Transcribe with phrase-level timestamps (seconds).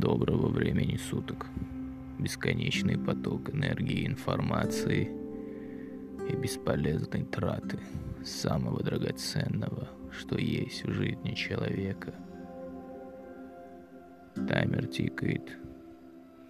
[0.00, 1.46] Доброго времени суток.
[2.18, 5.10] Бесконечный поток энергии и информации
[6.26, 7.78] и бесполезной траты
[8.24, 12.14] самого драгоценного, что есть в жизни человека.
[14.48, 15.58] Таймер тикает,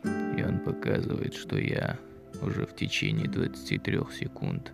[0.04, 1.98] и он показывает, что я
[2.42, 4.72] уже в течение 23 секунд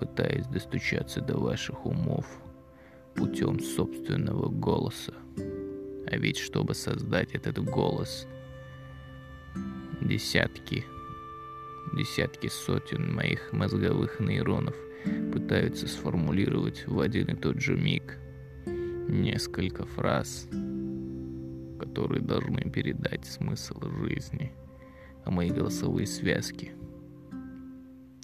[0.00, 2.26] пытаюсь достучаться до ваших умов
[3.14, 5.14] путем собственного голоса.
[6.12, 8.26] А ведь чтобы создать этот голос,
[10.02, 10.84] десятки,
[11.94, 14.76] десятки сотен моих мозговых нейронов
[15.32, 18.18] пытаются сформулировать в один и тот же миг
[19.08, 20.48] несколько фраз,
[21.80, 24.52] которые должны передать смысл жизни,
[25.24, 26.72] а мои голосовые связки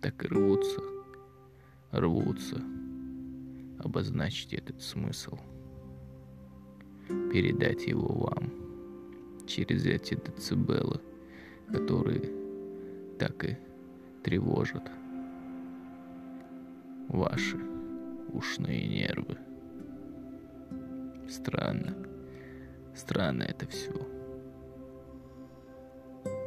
[0.03, 0.81] так и рвутся,
[1.93, 2.63] рвутся.
[3.79, 5.39] Обозначить этот смысл
[7.33, 8.53] передать его вам
[9.47, 11.01] через эти децибелы,
[11.73, 12.31] которые
[13.19, 13.57] так и
[14.23, 14.91] тревожат
[17.09, 17.59] ваши
[18.33, 19.39] ушные нервы.
[21.29, 21.97] Странно.
[22.95, 23.93] Странно это все.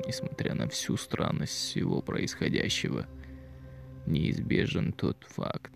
[0.06, 3.08] Несмотря на всю странность всего происходящего,
[4.06, 5.72] неизбежен тот факт,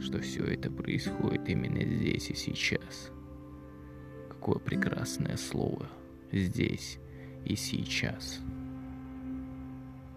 [0.00, 3.10] что все это происходит именно здесь и сейчас–
[4.48, 5.86] какое прекрасное слово
[6.32, 6.98] здесь
[7.44, 8.40] и сейчас.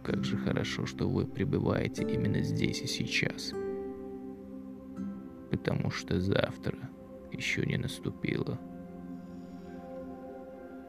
[0.04, 3.52] Как же хорошо, что вы пребываете именно здесь и сейчас.
[5.50, 6.78] Потому что завтра
[7.34, 8.58] еще не наступило.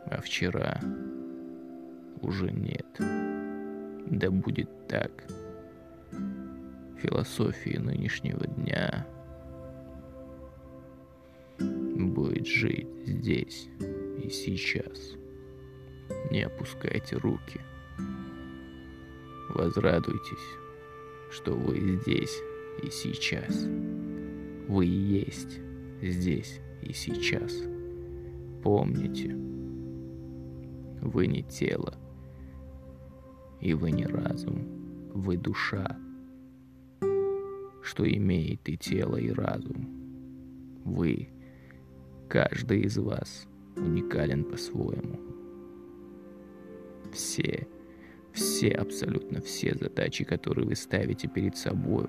[0.06, 0.80] А вчера
[2.20, 3.00] уже нет.
[4.06, 5.24] Да будет так.
[7.00, 9.04] Философии нынешнего дня—
[12.42, 13.68] будет жить здесь
[14.22, 15.14] и сейчас.
[16.30, 17.60] Не опускайте руки.
[19.50, 20.58] Возрадуйтесь,
[21.30, 22.36] что вы здесь
[22.82, 23.66] и сейчас.
[24.68, 25.60] Вы есть
[26.00, 27.52] здесь и сейчас.
[28.62, 29.34] Помните,
[31.00, 31.94] вы не тело,
[33.60, 35.96] и вы не разум, вы душа,
[37.82, 40.82] что имеет и тело, и разум.
[40.84, 41.28] Вы—
[42.32, 45.20] Каждый из вас уникален по-своему.
[47.12, 47.68] Все,
[48.32, 52.06] все, абсолютно все задачи, которые вы ставите перед собой,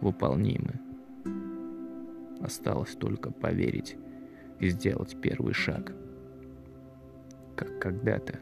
[0.00, 0.80] выполнимы.
[2.40, 3.96] Осталось только поверить
[4.58, 5.94] и сделать первый шаг.
[7.54, 8.40] Как когда-то,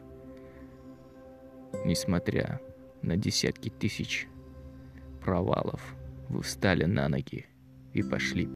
[1.85, 2.59] несмотря
[3.03, 4.27] на десятки тысяч
[5.21, 5.93] провалов,
[6.29, 7.45] вы встали на ноги
[7.93, 8.47] и пошли